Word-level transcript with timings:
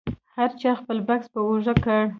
هر 0.35 0.49
چا 0.61 0.71
خپل 0.79 0.97
بکس 1.07 1.27
په 1.33 1.39
اوږه 1.47 1.73
کړ. 1.83 2.01